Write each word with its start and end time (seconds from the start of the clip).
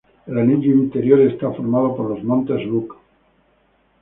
El 0.25 0.39
anillo 0.39 0.73
interior 0.73 1.19
está 1.21 1.51
formado 1.51 1.95
por 1.95 2.09
los 2.09 2.23
Montes 2.23 2.67
Rook. 2.67 2.97